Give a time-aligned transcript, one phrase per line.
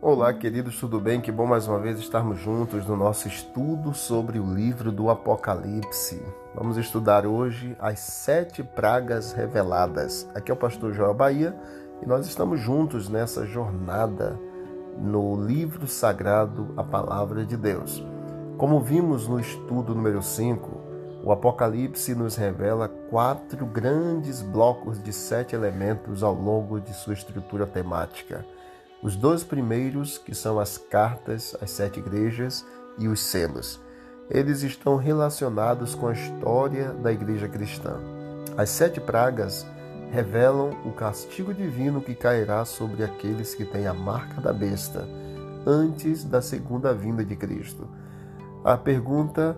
[0.00, 1.20] Olá, queridos, tudo bem?
[1.20, 6.22] Que bom mais uma vez estarmos juntos no nosso estudo sobre o livro do Apocalipse.
[6.54, 10.30] Vamos estudar hoje as sete pragas reveladas.
[10.36, 11.52] Aqui é o pastor Joel Bahia
[12.00, 14.38] e nós estamos juntos nessa jornada
[14.96, 18.00] no livro sagrado, a Palavra de Deus.
[18.56, 20.80] Como vimos no estudo número 5,
[21.24, 27.66] o Apocalipse nos revela quatro grandes blocos de sete elementos ao longo de sua estrutura
[27.66, 28.46] temática.
[29.02, 32.66] Os dois primeiros, que são as cartas às sete igrejas
[32.98, 33.80] e os selos,
[34.28, 38.00] eles estão relacionados com a história da igreja cristã.
[38.56, 39.64] As sete pragas
[40.10, 45.06] revelam o castigo divino que cairá sobre aqueles que têm a marca da besta
[45.66, 47.88] antes da segunda vinda de Cristo.
[48.64, 49.56] A pergunta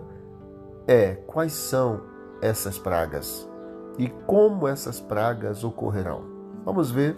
[0.87, 2.01] é: quais são
[2.41, 3.47] essas pragas
[3.97, 6.23] e como essas pragas ocorrerão?
[6.63, 7.17] Vamos ver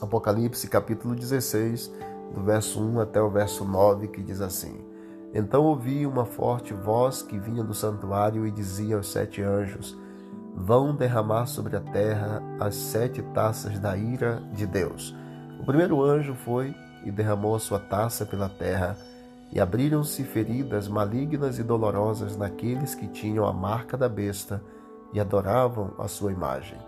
[0.00, 1.90] Apocalipse capítulo 16,
[2.34, 4.84] do verso 1 até o verso 9, que diz assim:
[5.32, 9.96] Então ouvi uma forte voz que vinha do santuário e dizia aos sete anjos:
[10.54, 15.16] Vão derramar sobre a terra as sete taças da ira de Deus.
[15.58, 18.98] O primeiro anjo foi e derramou a sua taça pela terra
[19.50, 24.62] e abriram-se feridas malignas e dolorosas naqueles que tinham a marca da besta
[25.14, 26.78] e adoravam a sua imagem.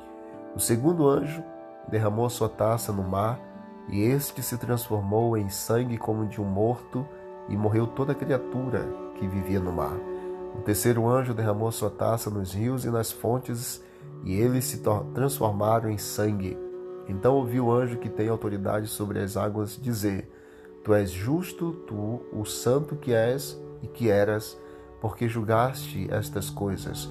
[0.54, 1.42] O segundo anjo
[1.90, 3.40] derramou sua taça no mar,
[3.88, 7.06] e este se transformou em sangue como de um morto,
[7.48, 9.96] e morreu toda criatura que vivia no mar.
[10.54, 13.82] O terceiro anjo derramou sua taça nos rios e nas fontes,
[14.24, 14.82] e eles se
[15.14, 16.58] transformaram em sangue.
[17.08, 20.30] Então ouviu o anjo que tem autoridade sobre as águas dizer:
[20.84, 24.58] Tu és justo, tu, o santo que és e que eras,
[25.00, 27.10] porque julgaste estas coisas.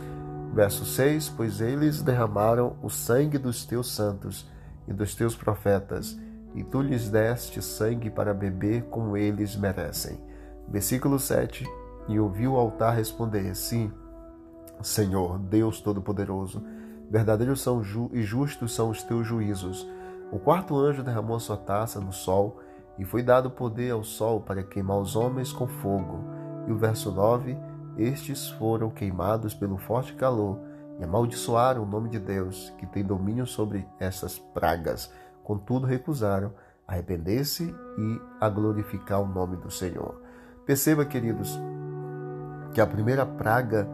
[0.54, 4.48] Verso 6: Pois eles derramaram o sangue dos teus santos
[4.88, 6.18] e dos teus profetas,
[6.56, 10.18] e tu lhes deste sangue para beber como eles merecem.
[10.68, 11.66] Versículo 7:
[12.08, 13.92] E ouviu o altar responder: Sim,
[14.82, 16.64] Senhor, Deus Todo-Poderoso,
[17.10, 19.88] verdadeiros são ju e justos são os teus juízos.
[20.32, 22.60] O quarto anjo derramou sua taça no sol
[22.98, 26.20] e foi dado poder ao sol para queimar os homens com fogo.
[26.68, 27.58] E o verso 9:
[27.98, 30.60] Estes foram queimados pelo forte calor
[31.00, 35.12] e amaldiçoaram o nome de Deus, que tem domínio sobre essas pragas.
[35.44, 36.52] Contudo, recusaram
[36.88, 40.22] arrepender-se e a glorificar o nome do Senhor.
[40.66, 41.60] Perceba, queridos,
[42.74, 43.88] que a primeira praga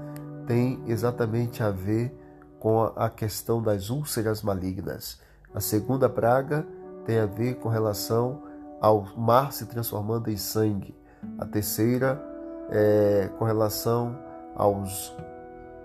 [0.46, 2.18] tem exatamente a ver
[2.60, 5.20] com a questão das úlceras malignas.
[5.54, 6.66] A segunda praga
[7.06, 8.44] tem a ver com relação
[8.80, 10.96] ao mar se transformando em sangue.
[11.38, 12.22] A terceira
[12.70, 14.18] é com relação
[14.56, 15.16] aos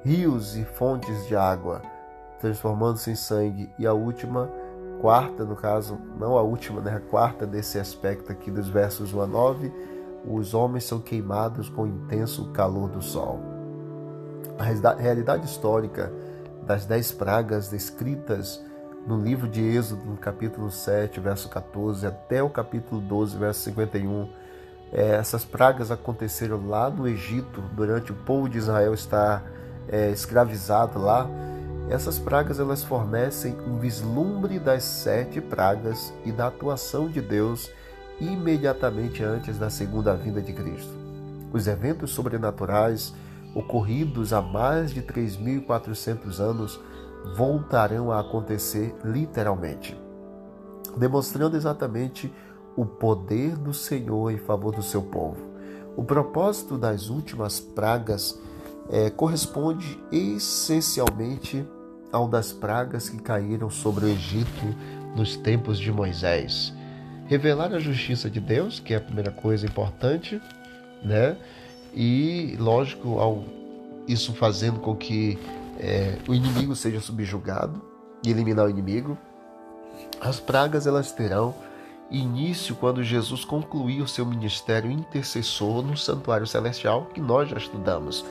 [0.04, 1.82] rios e fontes de água
[2.38, 3.70] transformando-se em sangue.
[3.78, 4.50] E a última,
[5.00, 6.96] quarta, no caso, não a última, né?
[6.96, 9.72] A quarta desse aspecto aqui dos versos 1 a 9,
[10.26, 13.40] os homens são queimados com o intenso calor do sol.
[14.58, 14.64] A
[14.94, 16.12] realidade histórica
[16.62, 18.62] das dez pragas descritas
[19.06, 24.28] no livro de Êxodo, no capítulo 7, verso 14, até o capítulo 12, verso 51.
[24.92, 29.42] É, essas pragas aconteceram lá no Egito, durante o povo de Israel estar
[29.88, 31.28] é, escravizado lá.
[31.90, 37.70] Essas pragas elas fornecem um vislumbre das sete pragas e da atuação de Deus
[38.20, 40.92] imediatamente antes da segunda vinda de Cristo.
[41.52, 43.14] Os eventos sobrenaturais
[43.54, 46.80] ocorridos há mais de 3.400 anos
[47.36, 49.98] voltarão a acontecer literalmente,
[50.96, 52.32] demonstrando exatamente
[52.76, 55.48] o poder do Senhor em favor do seu povo.
[55.96, 58.38] O propósito das últimas pragas
[58.90, 61.64] é, corresponde essencialmente
[62.10, 64.74] ao das pragas que caíram sobre o Egito
[65.14, 66.72] nos tempos de Moisés.
[67.26, 70.40] Revelar a justiça de Deus, que é a primeira coisa importante,
[71.02, 71.36] né?
[71.94, 73.44] E, lógico, ao
[74.06, 75.38] isso fazendo com que
[75.78, 77.80] é, o inimigo seja subjugado
[78.24, 79.18] e eliminar o inimigo.
[80.20, 81.54] As pragas elas terão
[82.10, 88.24] início quando Jesus concluir o seu ministério intercessor no santuário celestial que nós já estudamos,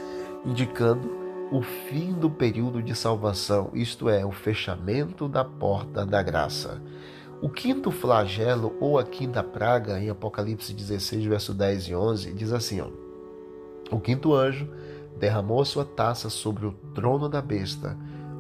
[0.48, 1.12] indicando
[1.52, 6.82] o fim do período de salvação, isto é, o fechamento da porta da graça.
[7.42, 12.54] O quinto flagelo ou a quinta praga, em Apocalipse 16, verso 10 e 11, diz
[12.54, 12.88] assim: ó,
[13.92, 14.70] O quinto anjo
[15.20, 17.98] derramou sua taça sobre o trono da besta,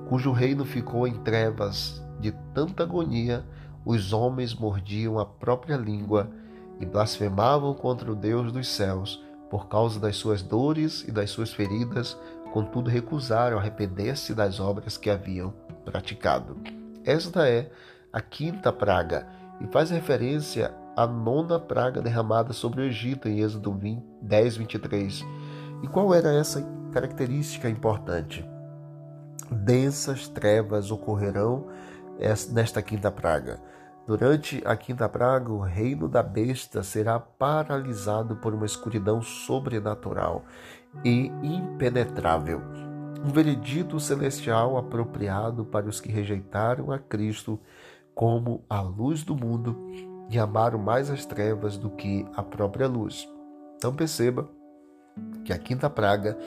[0.07, 3.45] cujo reino ficou em trevas de tanta agonia,
[3.85, 6.29] os homens mordiam a própria língua
[6.79, 11.53] e blasfemavam contra o Deus dos céus por causa das suas dores e das suas
[11.53, 12.17] feridas,
[12.51, 15.53] contudo recusaram arrepender-se das obras que haviam
[15.85, 16.57] praticado.
[17.05, 17.69] Esta é
[18.11, 19.27] a quinta praga
[19.61, 23.71] e faz referência a nona praga derramada sobre o Egito em Êxodo
[24.21, 25.25] 10, 23.
[25.83, 26.61] E qual era essa
[26.91, 28.43] característica importante?
[29.51, 31.67] Densas trevas ocorrerão
[32.51, 33.61] nesta quinta praga.
[34.07, 40.45] Durante a quinta praga, o reino da besta será paralisado por uma escuridão sobrenatural
[41.03, 42.61] e impenetrável.
[43.21, 47.59] Um veredito celestial apropriado para os que rejeitaram a Cristo
[48.15, 49.75] como a luz do mundo
[50.29, 53.27] e amaram mais as trevas do que a própria luz.
[53.75, 54.49] Então perceba
[55.43, 56.37] que a quinta praga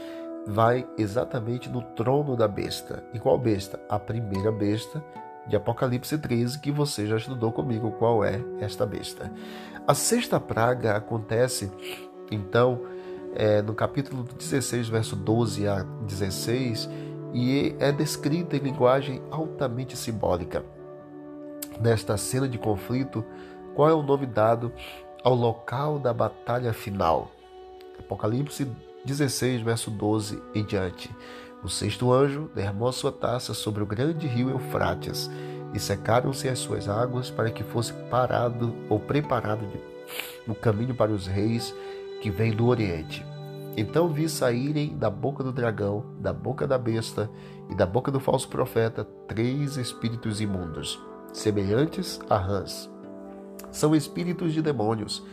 [0.47, 3.05] vai exatamente no trono da besta.
[3.12, 3.79] E qual besta?
[3.87, 5.05] A primeira besta
[5.50, 9.31] de Apocalipse 13, que você já estudou comigo qual é esta besta.
[9.87, 11.70] A sexta praga acontece,
[12.31, 12.81] então,
[13.35, 16.88] é, no capítulo 16, verso 12 a 16,
[17.35, 20.64] e é descrita em linguagem altamente simbólica.
[21.81, 23.25] Nesta cena de conflito,
[23.75, 24.73] qual é o nome dado
[25.25, 27.31] ao local da batalha final?
[27.99, 28.70] Apocalipse
[29.05, 31.11] 16, verso 12 em diante.
[31.62, 35.31] O sexto anjo derramou sua taça sobre o grande rio Eufrates,
[35.73, 39.67] e secaram-se as suas águas para que fosse parado ou preparado
[40.47, 41.75] no caminho para os reis
[42.21, 43.25] que vêm do Oriente.
[43.77, 47.31] Então vi saírem da boca do dragão, da boca da besta
[47.69, 51.01] e da boca do falso profeta três espíritos imundos,
[51.33, 52.91] semelhantes a rãs.
[53.71, 55.25] São espíritos de demônios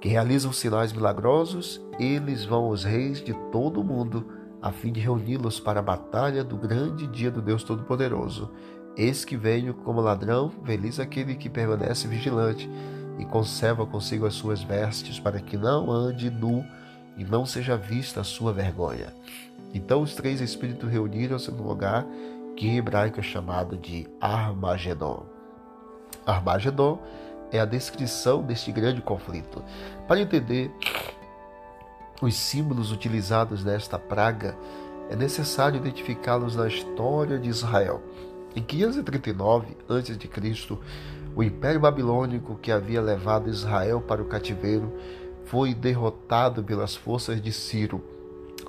[0.00, 1.80] que realizam sinais milagrosos.
[1.98, 4.24] Eles vão aos reis de todo o mundo
[4.60, 8.50] a fim de reuni-los para a batalha do grande dia do Deus Todo-Poderoso.
[8.96, 12.68] Eis que venho como ladrão, feliz aquele que permanece vigilante
[13.18, 16.64] e conserva consigo as suas vestes, para que não ande nu
[17.16, 19.14] e não seja vista a sua vergonha.
[19.72, 22.06] Então os três espíritos reuniram-se no lugar
[22.56, 25.26] que em hebraico é chamado de Armagedon.
[26.26, 27.00] Armagedon
[27.52, 29.62] é a descrição deste grande conflito.
[30.06, 30.72] Para entender
[32.20, 34.56] os símbolos utilizados nesta praga,
[35.08, 38.02] é necessário identificá-los na história de Israel.
[38.54, 40.78] Em 539 a.C.,
[41.36, 44.92] o Império Babilônico que havia levado Israel para o cativeiro
[45.44, 48.02] foi derrotado pelas forças de Ciro,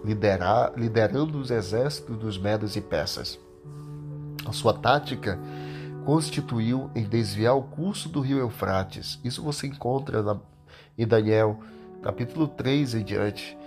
[0.05, 3.39] liderar, liderando os exércitos dos Medos e Persas.
[4.45, 5.39] A sua tática
[6.05, 9.19] constituiu em desviar o curso do rio Eufrates.
[9.23, 10.37] Isso você encontra na,
[10.97, 11.59] em Daniel
[12.01, 13.57] capítulo 3 em diante,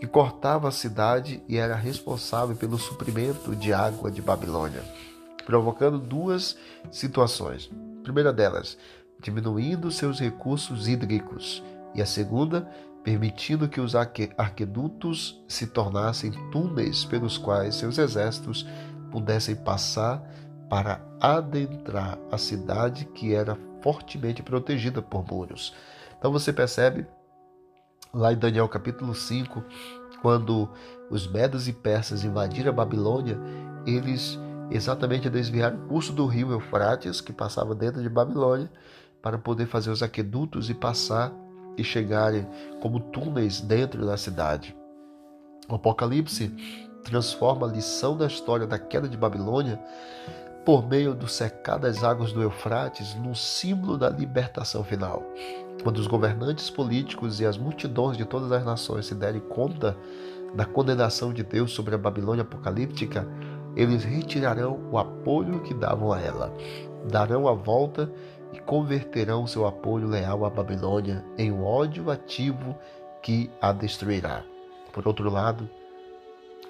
[0.00, 4.82] que cortava a cidade e era responsável pelo suprimento de água de Babilônia,
[5.46, 6.56] provocando duas
[6.90, 7.70] situações.
[8.00, 8.76] A primeira delas,
[9.20, 11.62] diminuindo seus recursos hídricos,
[11.94, 12.68] e a segunda,
[13.04, 18.66] permitindo que os arquedutos se tornassem túneis pelos quais seus exércitos
[19.10, 20.22] pudessem passar
[20.68, 25.74] para adentrar a cidade que era fortemente protegida por muros.
[26.18, 27.06] Então você percebe
[28.12, 29.64] lá em Daniel capítulo 5,
[30.20, 30.68] quando
[31.10, 33.38] os medos e persas invadiram a Babilônia,
[33.86, 34.38] eles
[34.70, 38.70] exatamente desviaram o curso do rio Eufrates, que passava dentro de Babilônia,
[39.20, 41.32] para poder fazer os aquedutos e passar
[41.76, 42.46] e chegarem
[42.80, 44.76] como túneis dentro da cidade.
[45.68, 46.54] O Apocalipse
[47.04, 49.80] transforma a lição da história da queda de Babilônia
[50.64, 55.22] por meio do secar das águas do Eufrates num símbolo da libertação final.
[55.82, 59.96] Quando os governantes políticos e as multidões de todas as nações se derem conta
[60.54, 63.26] da condenação de Deus sobre a Babilônia apocalíptica,
[63.74, 66.52] eles retirarão o apoio que davam a ela,
[67.10, 68.12] darão a volta
[68.52, 72.76] e converterão seu apoio leal à Babilônia em um ódio ativo
[73.22, 74.44] que a destruirá.
[74.92, 75.68] Por outro lado,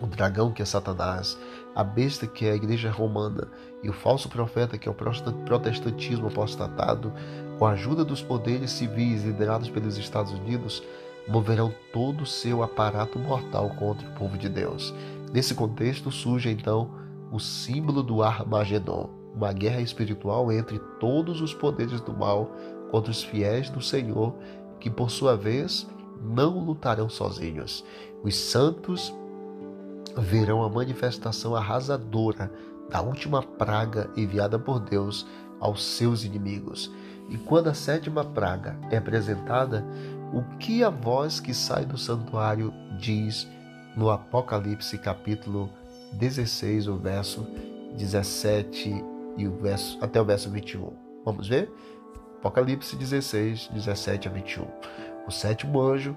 [0.00, 1.38] o dragão que é Satanás,
[1.74, 3.48] a besta que é a igreja romana
[3.82, 7.12] e o falso profeta que é o protestantismo apostatado,
[7.62, 10.82] com a ajuda dos poderes civis liderados pelos Estados Unidos,
[11.28, 14.92] moverão todo o seu aparato mortal contra o povo de Deus.
[15.32, 16.90] Nesse contexto surge então
[17.30, 22.50] o símbolo do Armagedon, uma guerra espiritual entre todos os poderes do mal
[22.90, 24.34] contra os fiéis do Senhor,
[24.80, 25.86] que por sua vez
[26.20, 27.84] não lutarão sozinhos.
[28.24, 29.14] Os santos
[30.18, 32.52] verão a manifestação arrasadora
[32.90, 35.24] da última praga enviada por Deus
[35.60, 36.90] aos seus inimigos.
[37.28, 39.84] E quando a sétima praga é apresentada,
[40.32, 43.48] o que a voz que sai do santuário diz
[43.96, 45.70] no Apocalipse capítulo
[46.12, 47.46] 16, o verso
[47.96, 49.04] 17
[49.36, 50.92] e o verso até o verso 21.
[51.24, 51.72] Vamos ver?
[52.38, 54.66] Apocalipse 16, 17 a 21.
[55.26, 56.16] O sétimo anjo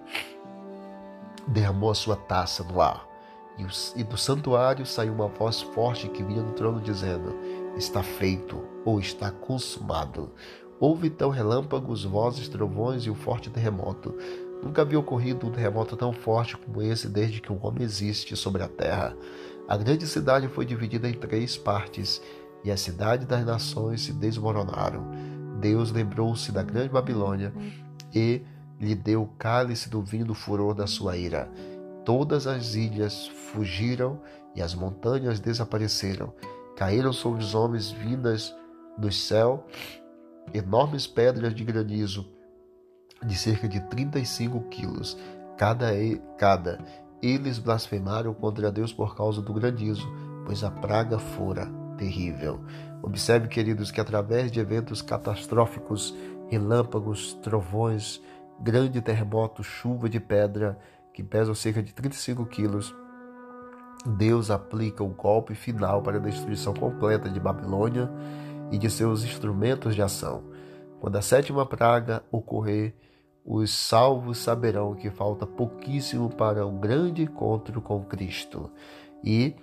[1.47, 3.15] derramou a sua taça no ar
[3.95, 7.33] e do santuário saiu uma voz forte que vinha do trono dizendo:
[7.77, 10.31] Está feito ou está consumado.
[10.79, 14.13] Houve então relâmpagos, vozes, trovões e um forte terremoto.
[14.61, 18.63] Nunca havia ocorrido um terremoto tão forte como esse desde que o homem existe sobre
[18.63, 19.15] a terra.
[19.67, 22.21] A grande cidade foi dividida em três partes,
[22.63, 25.07] e a cidade das nações se desmoronaram.
[25.59, 27.53] Deus lembrou-se da grande Babilônia
[28.13, 28.41] e
[28.79, 31.49] lhe deu o cálice do vinho do furor da sua ira.
[32.03, 34.19] Todas as ilhas fugiram
[34.55, 36.33] e as montanhas desapareceram.
[36.75, 38.53] Caíram sobre os homens vindas
[38.97, 39.65] do céu
[40.53, 42.25] enormes pedras de granizo
[43.25, 45.17] de cerca de 35 quilos
[45.57, 45.87] cada,
[46.37, 46.79] cada.
[47.21, 50.07] Eles blasfemaram contra Deus por causa do granizo,
[50.45, 52.59] pois a praga fora terrível.
[53.01, 56.13] Observe, queridos, que através de eventos catastróficos,
[56.49, 58.21] relâmpagos, trovões,
[58.59, 60.77] grande terremoto, chuva de pedra,
[61.13, 62.93] que pesam cerca de 35 quilos,
[64.05, 68.11] Deus aplica o golpe final para a destruição completa de Babilônia
[68.71, 70.43] e de seus instrumentos de ação.
[70.99, 72.95] Quando a sétima praga ocorrer,
[73.45, 78.71] os salvos saberão que falta pouquíssimo para o grande encontro com Cristo.
[79.23, 79.55] E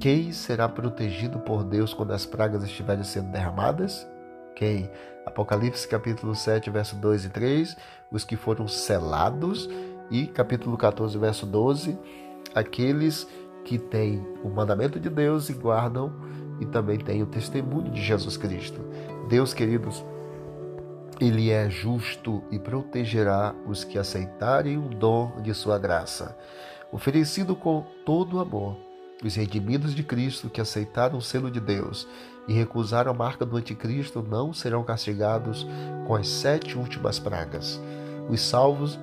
[0.00, 4.06] quem será protegido por Deus quando as pragas estiverem sendo derramadas?
[4.56, 4.90] Quem?
[5.24, 7.76] Apocalipse capítulo 7, verso 2 e 3,
[8.10, 9.68] os que foram selados,
[10.10, 11.98] e capítulo 14, verso 12,
[12.54, 13.28] aqueles
[13.64, 16.12] que têm o mandamento de Deus e guardam
[16.60, 18.80] e também têm o testemunho de Jesus Cristo.
[19.28, 20.04] Deus, queridos,
[21.20, 26.36] ele é justo e protegerá os que aceitarem o dom de sua graça,
[26.92, 28.76] oferecido com todo amor.
[29.24, 32.06] Os redimidos de Cristo que aceitaram o selo de Deus
[32.46, 35.66] e recusaram a marca do anticristo não serão castigados
[36.06, 37.80] com as sete últimas pragas.
[38.28, 38.98] Os salvos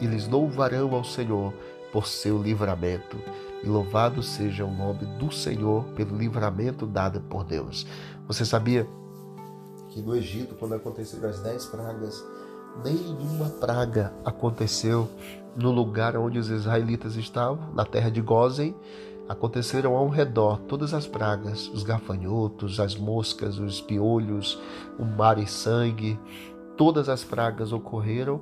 [0.00, 1.52] eles louvarão ao Senhor
[1.92, 3.18] por seu livramento.
[3.62, 7.86] E louvado seja o nome do Senhor pelo livramento dado por Deus.
[8.26, 8.86] Você sabia
[9.88, 12.24] que no Egito, quando aconteceram as dez pragas,
[12.84, 15.08] nenhuma praga aconteceu
[15.56, 18.76] no lugar onde os israelitas estavam, na terra de Gozen.
[19.28, 24.58] Aconteceram ao redor todas as pragas, os gafanhotos, as moscas, os piolhos,
[24.98, 26.18] o mar e sangue,
[26.76, 28.40] todas as pragas ocorreram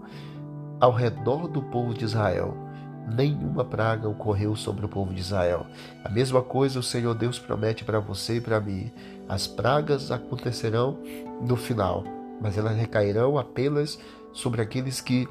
[0.78, 2.65] ao redor do povo de Israel
[3.06, 5.66] nenhuma praga ocorreu sobre o povo de Israel.
[6.04, 8.92] A mesma coisa o Senhor Deus promete para você e para mim.
[9.28, 10.98] As pragas acontecerão
[11.40, 12.04] no final,
[12.40, 13.98] mas elas recairão apenas
[14.32, 15.28] sobre aqueles que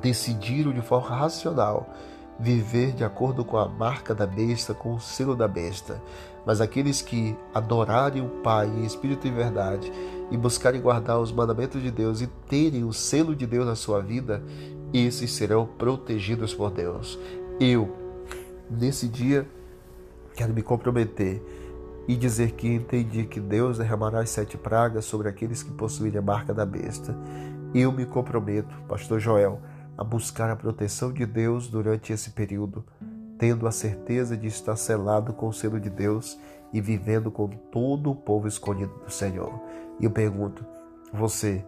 [0.00, 1.92] decidiram de forma racional
[2.38, 6.00] viver de acordo com a marca da besta, com o selo da besta.
[6.46, 9.90] Mas aqueles que adorarem o Pai em espírito e verdade
[10.30, 14.00] e buscarem guardar os mandamentos de Deus e terem o selo de Deus na sua
[14.00, 14.42] vida,
[14.92, 17.18] esses serão protegidos por Deus.
[17.60, 17.94] Eu,
[18.70, 19.46] nesse dia,
[20.34, 21.42] quero me comprometer
[22.06, 26.22] e dizer que entendi que Deus derramará as sete pragas sobre aqueles que possuírem a
[26.22, 27.14] marca da besta.
[27.74, 29.60] Eu me comprometo, Pastor Joel,
[29.96, 32.82] a buscar a proteção de Deus durante esse período,
[33.36, 36.38] tendo a certeza de estar selado com o selo de Deus
[36.72, 39.60] e vivendo com todo o povo escolhido do Senhor.
[40.00, 40.64] E eu pergunto,
[41.12, 41.64] você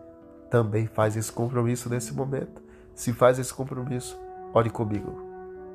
[0.51, 2.70] também faz esse compromisso nesse momento?
[3.01, 4.21] Se faz esse compromisso,
[4.53, 5.19] ore comigo.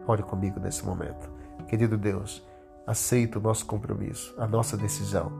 [0.05, 1.27] Ore comigo nesse momento.
[1.67, 2.45] Querido Deus,
[2.85, 5.31] aceita o nosso compromisso, a nossa decisão.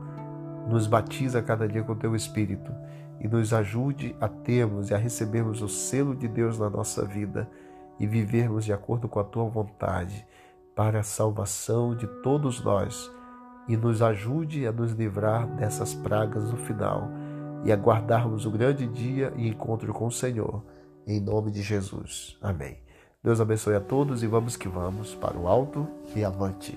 [0.66, 2.74] Nos batiza cada dia com o teu Espírito
[3.20, 7.48] e nos ajude a termos e a recebermos o selo de Deus na nossa vida
[8.00, 10.26] e vivermos de acordo com a tua vontade
[10.74, 13.08] para a salvação de todos nós
[13.68, 17.08] e nos ajude a nos livrar dessas pragas no final
[17.62, 20.64] e a guardarmos o grande dia e encontro com o Senhor
[21.06, 22.36] em nome de Jesus.
[22.40, 22.78] Amém.
[23.22, 26.76] Deus abençoe a todos e vamos que vamos para o alto e avante.